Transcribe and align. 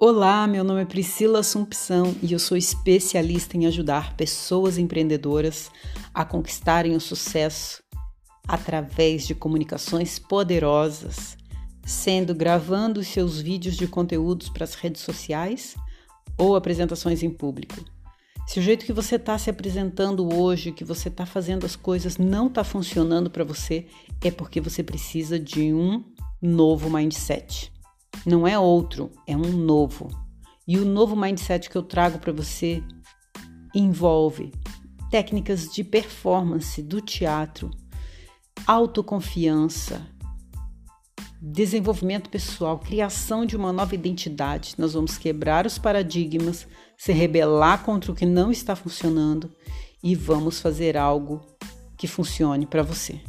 Olá, 0.00 0.46
meu 0.46 0.62
nome 0.62 0.82
é 0.82 0.84
Priscila 0.84 1.40
Assumpção 1.40 2.14
e 2.22 2.32
eu 2.32 2.38
sou 2.38 2.56
especialista 2.56 3.56
em 3.56 3.66
ajudar 3.66 4.14
pessoas 4.14 4.78
empreendedoras 4.78 5.72
a 6.14 6.24
conquistarem 6.24 6.94
o 6.94 7.00
sucesso 7.00 7.82
através 8.46 9.26
de 9.26 9.34
comunicações 9.34 10.16
poderosas, 10.16 11.36
sendo 11.84 12.32
gravando 12.32 13.02
seus 13.02 13.40
vídeos 13.40 13.76
de 13.76 13.88
conteúdos 13.88 14.48
para 14.48 14.62
as 14.62 14.74
redes 14.74 15.02
sociais 15.02 15.74
ou 16.38 16.54
apresentações 16.54 17.24
em 17.24 17.30
público. 17.30 17.74
Se 18.46 18.60
o 18.60 18.62
jeito 18.62 18.86
que 18.86 18.92
você 18.92 19.16
está 19.16 19.36
se 19.36 19.50
apresentando 19.50 20.32
hoje, 20.32 20.70
que 20.70 20.84
você 20.84 21.08
está 21.08 21.26
fazendo 21.26 21.66
as 21.66 21.74
coisas 21.74 22.18
não 22.18 22.46
está 22.46 22.62
funcionando 22.62 23.28
para 23.28 23.42
você, 23.42 23.88
é 24.22 24.30
porque 24.30 24.60
você 24.60 24.80
precisa 24.80 25.40
de 25.40 25.72
um 25.72 26.04
novo 26.40 26.88
mindset. 26.88 27.76
Não 28.28 28.46
é 28.46 28.58
outro, 28.58 29.10
é 29.26 29.34
um 29.34 29.56
novo. 29.56 30.10
E 30.66 30.76
o 30.76 30.84
novo 30.84 31.16
mindset 31.16 31.70
que 31.70 31.76
eu 31.76 31.82
trago 31.82 32.18
para 32.18 32.30
você 32.30 32.82
envolve 33.74 34.52
técnicas 35.10 35.72
de 35.72 35.82
performance 35.82 36.82
do 36.82 37.00
teatro, 37.00 37.70
autoconfiança, 38.66 40.06
desenvolvimento 41.40 42.28
pessoal, 42.28 42.78
criação 42.78 43.46
de 43.46 43.56
uma 43.56 43.72
nova 43.72 43.94
identidade. 43.94 44.74
Nós 44.76 44.92
vamos 44.92 45.16
quebrar 45.16 45.64
os 45.64 45.78
paradigmas, 45.78 46.68
se 46.98 47.12
rebelar 47.12 47.82
contra 47.82 48.12
o 48.12 48.14
que 48.14 48.26
não 48.26 48.52
está 48.52 48.76
funcionando 48.76 49.50
e 50.04 50.14
vamos 50.14 50.60
fazer 50.60 50.98
algo 50.98 51.40
que 51.96 52.06
funcione 52.06 52.66
para 52.66 52.82
você. 52.82 53.22